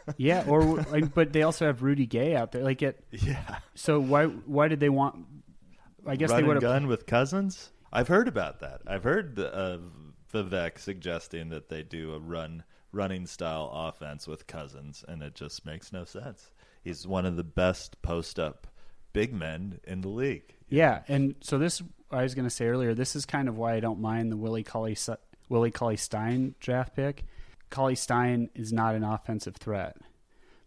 yeah 0.17 0.45
or 0.49 0.63
like, 0.91 1.15
but 1.15 1.33
they 1.33 1.43
also 1.43 1.67
have 1.67 1.83
rudy 1.83 2.07
gay 2.07 2.35
out 2.35 2.53
there 2.53 2.65
like 2.65 2.83
it 2.83 3.05
yeah. 3.11 3.59
so 3.75 4.01
why 4.01 4.25
why 4.25 4.69
did 4.69 4.81
they 4.81 4.89
want 4.89 5.27
i 6.07 6.17
guess 6.17 6.31
Run 6.31 6.41
they 6.41 6.47
would 6.47 6.57
and 6.57 6.63
have 6.65 6.73
gun 6.73 6.87
with 6.89 7.07
Cousins? 7.07 7.71
I've 7.93 8.09
heard 8.09 8.29
about 8.29 8.61
that. 8.61 8.83
I've 8.87 9.05
heard 9.05 9.39
uh, 9.39 9.79
Vivek 10.33 10.79
suggesting 10.79 11.49
that 11.51 11.69
they 11.69 11.83
do 11.83 12.15
a 12.15 12.19
run 12.19 12.65
running 12.93 13.27
style 13.27 13.71
offense 13.73 14.27
with 14.27 14.47
Cousins, 14.47 15.05
and 15.07 15.23
it 15.23 15.35
just 15.35 15.65
makes 15.65 15.93
no 15.93 16.05
sense. 16.05 16.51
He's 16.83 17.07
one 17.07 17.27
of 17.27 17.37
the 17.37 17.45
best 17.45 18.01
post 18.03 18.39
up 18.39 18.67
big 19.13 19.33
men 19.33 19.81
in 19.85 20.03
the 20.03 20.09
league. 20.09 20.55
Yeah, 20.69 21.03
and 21.09 21.35
so 21.41 21.59
this 21.59 21.83
I 22.11 22.23
was 22.23 22.35
going 22.35 22.47
to 22.47 22.51
say 22.51 22.67
earlier. 22.67 22.95
This 22.95 23.17
is 23.17 23.27
kind 23.27 23.49
of 23.49 23.57
why 23.57 23.75
I 23.75 23.81
don't 23.81 24.01
mind 24.01 24.31
the 24.33 24.37
Willie 24.37 24.65
Cauley 24.65 24.97
Willie 25.49 25.71
Cauley 25.71 25.97
Stein 25.97 26.55
draft 26.61 26.95
pick. 26.95 27.25
Cauley 27.71 27.95
Stein 27.95 28.51
is 28.55 28.73
not 28.73 28.95
an 28.95 29.05
offensive 29.05 29.57
threat, 29.57 29.97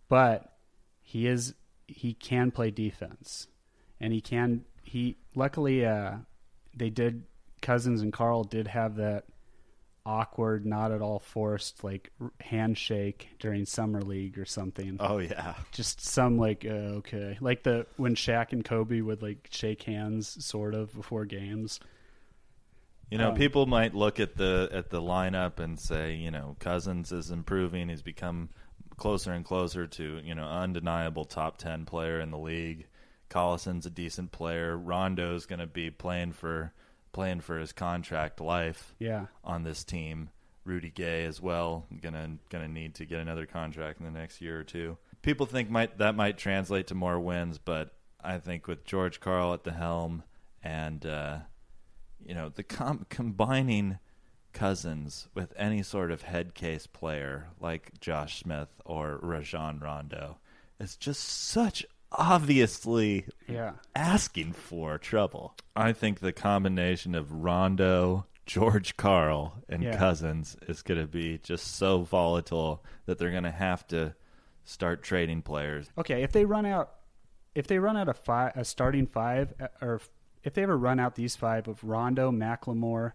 but 0.10 0.54
he 1.02 1.28
is. 1.28 1.54
He 1.88 2.14
can 2.14 2.52
play 2.52 2.72
defense, 2.72 3.48
and 4.00 4.14
he 4.14 4.22
can. 4.22 4.66
He 4.84 5.18
luckily 5.36 5.86
uh, 5.86 6.18
they 6.76 6.90
did 6.90 7.24
Cousins 7.62 8.02
and 8.02 8.12
Karl 8.12 8.44
did 8.44 8.68
have 8.68 8.96
that 8.96 9.26
awkward, 10.06 10.66
not 10.66 10.92
at 10.92 11.02
all 11.02 11.20
forced 11.20 11.84
like 11.84 12.12
handshake 12.40 13.30
during 13.40 13.66
summer 13.66 14.02
league 14.02 14.38
or 14.38 14.46
something. 14.46 14.98
Oh 15.00 15.20
yeah, 15.20 15.56
just 15.72 16.02
some 16.02 16.38
like 16.38 16.66
uh, 16.66 17.00
okay, 17.00 17.38
like 17.42 17.64
the 17.64 17.86
when 17.98 18.16
Shaq 18.16 18.52
and 18.52 18.64
Kobe 18.66 19.02
would 19.02 19.22
like 19.22 19.48
shake 19.52 19.84
hands 19.84 20.44
sort 20.44 20.74
of 20.74 20.94
before 20.94 21.26
games. 21.26 21.80
You 23.10 23.18
know, 23.18 23.30
Um, 23.30 23.36
people 23.36 23.66
might 23.66 23.94
look 23.94 24.20
at 24.20 24.38
the 24.38 24.70
at 24.72 24.90
the 24.90 25.02
lineup 25.02 25.60
and 25.60 25.80
say, 25.80 26.16
you 26.16 26.32
know, 26.32 26.56
Cousins 26.60 27.12
is 27.12 27.30
improving. 27.30 27.90
He's 27.90 28.02
become 28.02 28.50
closer 28.98 29.34
and 29.34 29.44
closer 29.44 29.88
to 29.88 30.22
you 30.24 30.36
know 30.36 30.46
undeniable 30.46 31.26
top 31.26 31.58
ten 31.58 31.86
player 31.86 32.20
in 32.20 32.32
the 32.32 32.38
league. 32.38 32.88
Collison's 33.30 33.86
a 33.86 33.90
decent 33.90 34.32
player. 34.32 34.78
Rondo's 34.78 35.46
going 35.46 35.60
to 35.60 35.68
be 35.68 35.90
playing 35.90 36.34
for 36.34 36.74
playing 37.12 37.42
for 37.42 37.58
his 37.60 37.72
contract 37.74 38.40
life 38.42 38.94
Yeah, 39.00 39.28
on 39.44 39.64
this 39.64 39.84
team. 39.84 40.30
Rudy 40.64 40.92
Gay 40.92 41.26
as 41.26 41.42
well 41.42 41.88
gonna 42.02 42.38
gonna 42.50 42.68
need 42.68 42.94
to 42.96 43.06
get 43.06 43.20
another 43.20 43.48
contract 43.48 44.00
in 44.00 44.06
the 44.06 44.12
next 44.12 44.42
year 44.42 44.60
or 44.60 44.64
two. 44.64 44.98
People 45.24 45.46
think 45.48 45.70
might 45.72 45.98
that 45.98 46.14
might 46.16 46.38
translate 46.38 46.88
to 46.88 46.96
more 46.96 47.20
wins, 47.20 47.58
but 47.58 47.94
I 48.24 48.38
think 48.38 48.68
with 48.68 48.86
George 48.86 49.20
Karl 49.20 49.54
at 49.54 49.64
the 49.64 49.72
helm 49.72 50.24
and 50.64 51.04
uh, 51.06 51.40
you 52.24 52.36
know 52.36 52.50
the 52.50 52.62
com- 52.64 53.08
combining 53.10 53.98
Cousins 54.54 55.30
with 55.34 55.54
any 55.56 55.82
sort 55.82 56.12
of 56.12 56.22
head 56.24 56.54
case 56.54 56.86
player 56.86 57.48
like 57.60 58.00
Josh 58.00 58.40
Smith 58.42 58.70
or 58.86 59.18
Rajon 59.24 59.80
Rondo 59.80 60.38
is 60.80 60.96
just 60.98 61.22
such 61.24 61.86
obviously 62.12 63.26
yeah. 63.48 63.74
asking 63.96 64.54
for 64.54 64.98
trouble. 64.98 65.56
I 65.76 65.94
think 65.94 66.20
the 66.20 66.34
combination 66.34 67.16
of 67.16 67.32
Rondo, 67.32 68.26
George 68.46 68.98
Karl, 68.98 69.54
and 69.70 69.84
Yeah. 69.84 69.98
Cousins 69.98 70.58
is 70.68 70.82
going 70.82 71.00
to 71.00 71.08
be 71.08 71.38
just 71.40 71.76
so 71.76 72.02
volatile 72.02 72.84
that 73.06 73.18
they're 73.18 73.32
going 73.32 73.44
to 73.44 73.52
have 73.52 73.88
to 73.88 74.16
start 74.64 75.04
trading 75.04 75.42
players. 75.42 75.90
Okay, 75.98 76.24
if 76.24 76.32
they 76.32 76.46
run 76.46 76.66
out, 76.66 76.92
if 77.56 77.68
they 77.68 77.80
run 77.80 77.98
out 77.98 78.10
a 78.10 78.14
five, 78.14 78.54
a 78.56 78.64
starting 78.66 79.08
five, 79.08 79.54
uh, 79.60 79.68
or 79.82 80.02
if 80.44 80.54
they 80.54 80.64
ever 80.64 80.78
run 80.78 81.00
out 81.00 81.16
these 81.16 81.36
five 81.36 81.68
of 81.68 81.84
Rondo, 81.84 82.32
McLemore, 82.32 83.14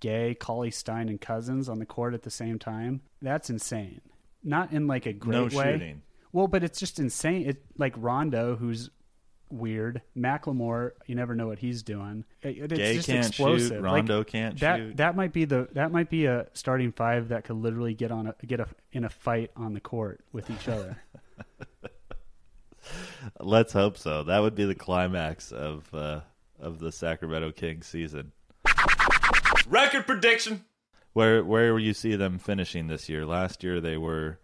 Gay, 0.00 0.34
Cauley 0.34 0.70
Stein, 0.70 1.08
and 1.08 1.20
Cousins 1.20 1.68
on 1.68 1.78
the 1.80 1.86
court 1.86 2.14
at 2.14 2.22
the 2.22 2.30
same 2.30 2.58
time, 2.58 3.00
that's 3.20 3.50
insane. 3.50 4.00
Not 4.44 4.72
in 4.72 4.86
like 4.86 5.06
a 5.06 5.12
great 5.12 5.34
No 5.52 5.58
way. 5.58 5.72
shooting. 5.72 6.02
Well, 6.32 6.46
but 6.46 6.62
it's 6.62 6.78
just 6.78 6.98
insane. 6.98 7.48
It 7.48 7.62
like 7.76 7.94
Rondo, 7.96 8.56
who's 8.56 8.90
weird. 9.50 10.02
McLemore, 10.16 10.92
you 11.06 11.14
never 11.14 11.34
know 11.34 11.46
what 11.46 11.58
he's 11.58 11.82
doing. 11.82 12.24
It- 12.42 12.58
it's 12.58 12.74
Gay 12.74 12.94
just 12.96 13.06
can't 13.06 13.26
explosive. 13.26 13.68
shoot. 13.68 13.74
Like, 13.82 13.82
Rondo 13.82 14.24
can't 14.24 14.58
that, 14.60 14.76
shoot. 14.78 14.96
That 14.98 15.16
might 15.16 15.32
be 15.32 15.44
the 15.46 15.68
that 15.72 15.90
might 15.90 16.10
be 16.10 16.26
a 16.26 16.46
starting 16.52 16.92
five 16.92 17.28
that 17.28 17.44
could 17.44 17.56
literally 17.56 17.94
get 17.94 18.10
on 18.10 18.26
a 18.26 18.34
get 18.46 18.60
a 18.60 18.66
in 18.92 19.04
a 19.04 19.08
fight 19.10 19.50
on 19.56 19.72
the 19.74 19.80
court 19.80 20.20
with 20.32 20.50
each 20.50 20.68
other. 20.68 20.98
Let's 23.40 23.72
hope 23.72 23.98
so. 23.98 24.24
That 24.24 24.38
would 24.40 24.54
be 24.54 24.64
the 24.64 24.74
climax 24.74 25.52
of 25.52 25.92
uh, 25.94 26.20
of 26.58 26.78
the 26.78 26.92
Sacramento 26.92 27.52
Kings 27.52 27.86
season. 27.86 28.32
Record 29.68 30.06
prediction. 30.06 30.64
Where 31.12 31.44
where 31.44 31.72
will 31.72 31.80
you 31.80 31.94
see 31.94 32.16
them 32.16 32.38
finishing 32.38 32.86
this 32.86 33.08
year? 33.08 33.26
Last 33.26 33.62
year 33.62 33.80
they 33.80 33.96
were 33.98 34.38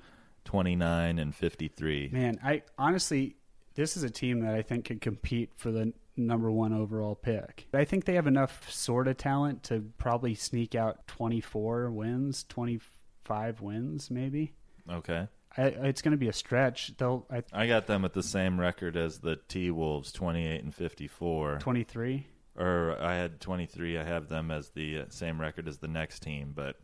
twenty 0.45 0.77
nine 0.77 1.19
and 1.19 1.35
fifty 1.35 1.69
three. 1.69 2.09
Man, 2.13 2.39
I 2.45 2.63
honestly, 2.79 3.37
this 3.75 3.97
is 3.97 4.03
a 4.03 4.11
team 4.11 4.41
that 4.41 4.55
I 4.55 4.63
think 4.63 4.85
could 4.87 5.01
compete 5.01 5.51
for 5.57 5.71
the 5.71 5.93
number 6.17 6.51
one 6.51 6.73
overall 6.73 7.15
pick. 7.17 7.67
I 7.75 7.85
think 7.85 8.05
they 8.05 8.15
have 8.15 8.27
enough 8.27 8.71
sort 8.71 9.09
of 9.09 9.17
talent 9.17 9.65
to 9.65 9.85
probably 9.99 10.35
sneak 10.37 10.77
out 10.77 11.07
24 11.09 11.91
wins, 11.91 12.45
25 12.49 13.61
wins, 13.61 14.11
maybe. 14.11 14.53
Okay. 14.89 15.27
I, 15.57 15.63
it's 15.63 16.03
going 16.03 16.13
to 16.13 16.19
be 16.19 16.29
a 16.29 16.33
stretch. 16.33 16.97
They'll 16.99 17.27
I, 17.31 17.43
I 17.53 17.67
got 17.67 17.87
them 17.87 18.05
at 18.05 18.13
the 18.13 18.23
same 18.23 18.61
record 18.61 18.97
as 18.97 19.19
the 19.19 19.37
T 19.49 19.71
Wolves, 19.71 20.11
twenty 20.13 20.47
eight 20.47 20.63
and 20.65 20.75
fifty 20.75 21.07
four. 21.07 21.59
23. 21.61 22.27
or 22.57 22.97
I 23.01 23.15
had 23.15 23.41
23. 23.41 23.99
I 23.99 24.05
have 24.05 24.29
them 24.29 24.51
as 24.51 24.71
the 24.71 25.01
uh, 25.01 25.05
same 25.11 25.41
record 25.41 25.69
as 25.69 25.79
the 25.79 25.89
next 25.89 26.23
team, 26.23 26.53
but 26.55 26.77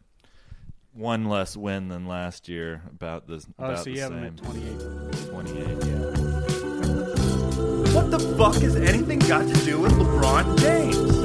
one 0.92 1.24
less 1.26 1.56
win 1.56 1.88
than 1.88 2.06
last 2.06 2.48
year. 2.48 2.82
About 2.88 3.26
the 3.26 3.44
Oh, 3.58 3.64
about 3.64 3.78
so 3.78 3.84
the 3.84 3.90
you 3.92 4.00
have 4.00 4.10
same. 4.10 4.22
them 4.22 4.26
at 4.26 4.36
28. 4.36 4.78
28. 5.30 5.68
What 7.94 8.10
the 8.10 8.18
fuck 8.36 8.54
has 8.56 8.76
anything 8.76 9.18
got 9.20 9.46
to 9.48 9.54
do 9.64 9.80
with 9.80 9.92
LeBron 9.92 10.58
James? 10.58 11.20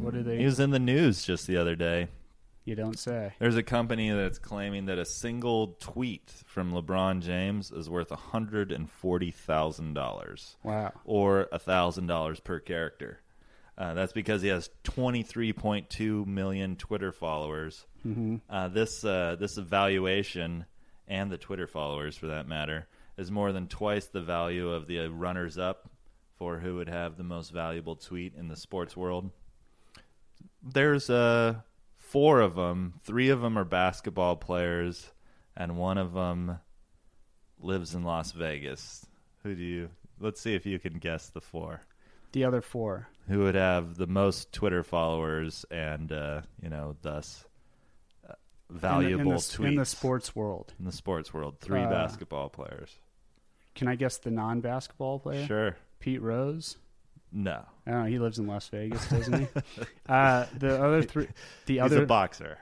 What 0.00 0.14
do 0.14 0.22
they? 0.22 0.38
He 0.38 0.44
was 0.44 0.60
in 0.60 0.70
the 0.70 0.78
news 0.78 1.24
just 1.24 1.46
the 1.46 1.56
other 1.56 1.74
day. 1.74 2.08
You 2.66 2.74
don't 2.74 2.98
say. 2.98 3.32
There's 3.38 3.56
a 3.56 3.62
company 3.62 4.10
that's 4.10 4.38
claiming 4.38 4.84
that 4.86 4.98
a 4.98 5.04
single 5.06 5.68
tweet 5.80 6.30
from 6.44 6.72
LeBron 6.72 7.22
James 7.22 7.70
is 7.70 7.88
worth 7.88 8.10
$140,000 8.10 10.56
Wow. 10.62 10.92
or 11.04 11.48
$1,000 11.52 12.44
per 12.44 12.60
character. 12.60 13.20
Uh, 13.78 13.94
that's 13.94 14.12
because 14.12 14.42
he 14.42 14.48
has 14.48 14.68
23.2 14.84 16.26
million 16.26 16.76
Twitter 16.76 17.12
followers. 17.12 17.86
Mm-hmm. 18.06 18.36
Uh, 18.48 18.68
this 18.68 19.04
uh, 19.04 19.36
this 19.38 19.58
evaluation 19.58 20.64
and 21.06 21.30
the 21.30 21.36
Twitter 21.36 21.66
followers, 21.66 22.16
for 22.16 22.28
that 22.28 22.48
matter, 22.48 22.86
is 23.18 23.30
more 23.30 23.52
than 23.52 23.68
twice 23.68 24.06
the 24.06 24.22
value 24.22 24.70
of 24.70 24.86
the 24.86 25.08
runners 25.08 25.58
up 25.58 25.90
for 26.38 26.58
who 26.58 26.76
would 26.76 26.88
have 26.88 27.18
the 27.18 27.22
most 27.24 27.52
valuable 27.52 27.96
tweet 27.96 28.34
in 28.34 28.48
the 28.48 28.56
sports 28.56 28.96
world. 28.96 29.30
There's 30.62 31.10
uh, 31.10 31.56
four 32.08 32.40
of 32.40 32.54
them. 32.54 32.94
Three 33.04 33.28
of 33.30 33.40
them 33.40 33.58
are 33.58 33.64
basketball 33.64 34.36
players, 34.36 35.10
and 35.56 35.76
one 35.76 35.98
of 35.98 36.12
them 36.12 36.58
lives 37.60 37.94
in 37.94 38.04
Las 38.04 38.32
Vegas. 38.32 39.04
Who 39.42 39.54
do 39.54 39.62
you? 39.62 39.90
Let's 40.20 40.40
see 40.40 40.54
if 40.54 40.66
you 40.66 40.78
can 40.78 40.94
guess 40.94 41.28
the 41.28 41.40
four. 41.40 41.82
The 42.32 42.44
other 42.44 42.60
four. 42.62 43.08
Who 43.28 43.40
would 43.40 43.54
have 43.54 43.96
the 43.96 44.06
most 44.06 44.52
Twitter 44.52 44.82
followers 44.82 45.64
and 45.70 46.10
uh, 46.12 46.42
you 46.62 46.68
know 46.68 46.96
thus 47.02 47.44
uh, 48.28 48.34
In 48.70 48.74
the- 48.76 48.80
valuable 48.80 49.22
in 49.22 49.28
the, 49.28 49.34
tweets 49.36 49.68
in 49.68 49.74
the 49.76 49.84
sports 49.84 50.34
world. 50.36 50.72
in 50.78 50.84
the 50.84 50.92
sports 50.92 51.32
world? 51.34 51.60
Three 51.60 51.82
Uh, 51.82 51.90
basketball 51.90 52.48
players. 52.48 52.96
Can 53.74 53.88
I 53.88 53.94
guess 53.94 54.16
the 54.18 54.30
non-basketball 54.30 55.18
player? 55.18 55.46
Sure. 55.46 55.76
Pete 56.00 56.22
Rose. 56.22 56.78
No. 57.38 57.64
I. 57.86 58.08
He 58.08 58.18
lives 58.18 58.38
in 58.38 58.46
Las 58.46 58.66
Vegas, 58.68 59.06
doesn't 59.10 59.40
he? 59.40 59.46
uh, 60.08 60.46
the 60.58 60.82
other 60.82 61.02
three. 61.02 61.28
The 61.66 61.74
He's 61.74 61.82
other 61.82 62.04
a 62.04 62.06
boxer. 62.06 62.56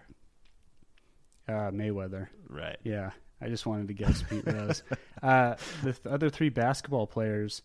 uh, 1.49 1.71
Mayweather. 1.71 2.27
Right. 2.49 2.77
Yeah, 2.83 3.11
I 3.41 3.49
just 3.49 3.67
wanted 3.67 3.89
to 3.89 3.95
guess 3.95 4.23
Pete 4.23 4.45
Rose. 4.47 4.83
uh, 5.23 5.55
the 5.83 5.93
th- 5.93 6.07
other 6.13 6.29
three 6.29 6.49
basketball 6.49 7.07
players, 7.07 7.63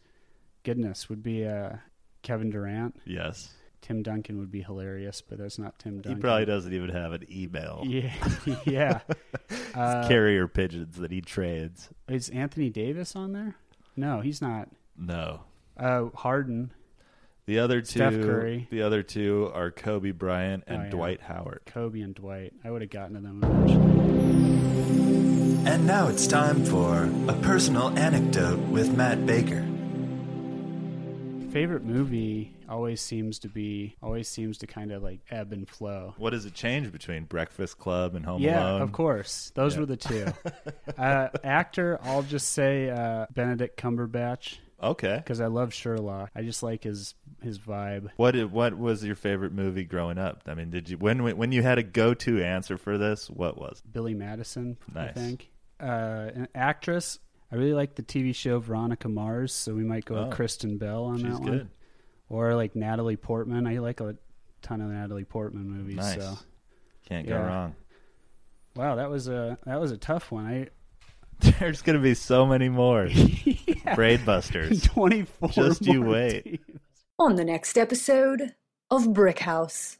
goodness, 0.63 1.09
would 1.09 1.23
be 1.23 1.45
uh, 1.45 1.77
Kevin 2.21 2.51
Durant. 2.51 2.95
Yes. 3.05 3.53
Tim 3.81 4.03
Duncan 4.03 4.37
would 4.39 4.51
be 4.51 4.61
hilarious, 4.61 5.21
but 5.21 5.37
that's 5.39 5.57
not 5.57 5.79
Tim 5.79 5.95
Duncan. 6.01 6.15
He 6.17 6.21
probably 6.21 6.45
doesn't 6.45 6.73
even 6.73 6.89
have 6.89 7.13
an 7.13 7.25
email. 7.31 7.81
Yeah, 7.85 8.13
yeah. 8.65 8.99
Uh, 9.73 10.07
Carrier 10.07 10.47
pigeons 10.47 10.97
that 10.97 11.11
he 11.11 11.21
trades. 11.21 11.89
is 12.07 12.29
Anthony 12.29 12.69
Davis 12.69 13.15
on 13.15 13.31
there? 13.33 13.55
No, 13.95 14.19
he's 14.21 14.41
not. 14.41 14.69
No. 14.97 15.41
Uh, 15.77 16.07
Harden, 16.13 16.71
The 17.49 17.57
other 17.57 17.81
two 17.81 17.97
Steph 17.97 18.13
Curry. 18.13 18.67
The 18.69 18.83
other 18.83 19.01
two 19.01 19.49
are 19.55 19.71
Kobe 19.71 20.11
Bryant 20.11 20.65
and 20.67 20.81
Oh, 20.81 20.83
yeah. 20.83 20.89
Dwight 20.91 21.21
Howard. 21.21 21.61
Kobe, 21.65 21.99
and 22.01 22.13
Dwight. 22.13 22.53
I 22.63 22.69
would 22.69 22.83
have 22.83 22.91
gotten 22.91 23.15
to 23.15 23.21
them 23.21 23.41
eventually. 23.43 23.85
And 25.67 25.87
now 25.87 26.09
it's 26.09 26.27
time 26.27 26.63
for 26.63 27.09
a 27.27 27.33
personal 27.41 27.89
anecdote 27.97 28.59
with 28.69 28.95
Matt 28.95 29.25
Baker. 29.25 29.65
favorite 31.51 31.83
movie 31.83 32.53
always 32.69 33.01
seems 33.01 33.39
to 33.39 33.47
be 33.49 33.95
always 34.03 34.27
seems 34.27 34.59
to 34.59 34.67
kind 34.67 34.91
of 34.91 35.01
like 35.01 35.21
ebb 35.31 35.51
and 35.51 35.67
flow. 35.67 36.13
What 36.19 36.29
does 36.29 36.45
it 36.45 36.53
change 36.53 36.91
between 36.91 37.23
Breakfast 37.23 37.79
Club 37.79 38.13
and 38.13 38.23
Home 38.27 38.43
yeah, 38.43 38.61
Alone? 38.63 38.81
of 38.83 38.91
course. 38.91 39.51
Those 39.55 39.73
Yeah. 39.73 39.79
were 39.79 39.85
the 39.87 39.97
two. 39.97 40.27
uh, 40.99 41.29
actor, 41.43 41.97
I'll 42.03 42.21
just 42.21 42.49
say 42.49 42.91
uh, 42.91 43.25
Benedict 43.33 43.75
Cumberbatch 43.81 44.57
Okay. 44.81 45.17
because 45.17 45.41
I 45.41 45.47
love 45.47 45.73
Sherlock. 45.73 46.31
I 46.35 46.41
just 46.43 46.63
like 46.63 46.83
his 46.83 47.15
his 47.41 47.57
vibe. 47.59 48.09
What 48.17 48.31
did- 48.31 48.51
what 48.51 48.77
was 48.77 49.03
your 49.03 49.15
favorite 49.15 49.51
movie 49.53 49.83
growing 49.83 50.17
up? 50.17 50.43
I 50.47 50.53
mean, 50.53 50.69
did 50.69 50.89
you 50.89 50.97
when 50.97 51.23
when 51.37 51.51
you 51.51 51.61
had 51.63 51.77
a 51.77 51.83
go 51.83 52.13
to 52.13 52.43
answer 52.43 52.77
for 52.77 52.97
this? 52.97 53.29
What 53.29 53.57
was? 53.57 53.81
Billy 53.91 54.13
Madison, 54.13 54.77
I 54.95 55.05
Nice. 55.05 55.13
think. 55.13 55.51
Uh, 55.81 56.29
an 56.35 56.47
actress, 56.53 57.19
I 57.51 57.55
really 57.55 57.73
like 57.73 57.95
the 57.95 58.03
TV 58.03 58.33
show 58.35 58.59
Veronica 58.59 59.07
Mars, 59.09 59.53
so 59.53 59.73
we 59.73 59.83
might 59.83 60.05
go 60.05 60.15
Oh. 60.15 60.25
with 60.27 60.33
Kristen 60.35 60.77
Bell 60.77 61.05
on 61.05 61.21
that 61.23 61.33
one. 61.39 61.43
good. 61.43 61.69
Or 62.29 62.53
like 62.55 62.75
Natalie 62.75 63.17
Portman. 63.17 63.65
I 63.65 63.79
like 63.79 64.01
a 64.01 64.15
ton 64.61 64.81
of 64.81 64.89
Natalie 64.91 65.23
Portman 65.25 65.69
movies. 65.69 65.95
Nice. 65.97 66.15
So 66.15 66.37
Can't 67.05 67.25
go 67.27 67.33
Yeah. 67.35 67.47
wrong. 67.47 67.75
wow, 68.75 68.95
that 68.95 69.09
was 69.09 69.27
a 69.27 69.57
that 69.65 69.79
was 69.79 69.91
a 69.91 69.97
tough 69.97 70.31
one. 70.31 70.45
I 70.45 70.67
There's 71.59 71.81
gonna 71.81 71.99
be 71.99 72.13
so 72.13 72.45
many 72.45 72.69
more. 72.69 73.09
Braid 73.95 74.25
Busters. 74.25 74.81
twenty 74.85 75.23
four. 75.23 75.49
Just 75.49 75.85
you 75.85 76.01
wait. 76.01 76.59
On 77.17 77.35
the 77.35 77.45
next 77.45 77.77
episode 77.77 78.55
of 78.89 79.13
Brick 79.13 79.39
House. 79.39 79.97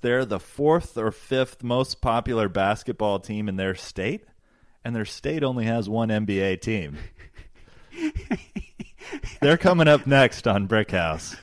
They're 0.00 0.24
the 0.24 0.40
fourth 0.40 0.96
or 0.96 1.10
fifth 1.10 1.62
most 1.62 2.00
popular 2.00 2.48
basketball 2.48 3.18
team 3.18 3.48
in 3.48 3.56
their 3.56 3.74
state, 3.74 4.24
and 4.84 4.94
their 4.94 5.04
state 5.04 5.42
only 5.42 5.64
has 5.66 5.88
one 5.88 6.08
NBA 6.08 6.60
team. 6.60 6.96
They're 9.40 9.58
coming 9.58 9.88
up 9.88 10.06
next 10.06 10.46
on 10.46 10.66
Brick 10.66 10.90
House. 10.92 11.36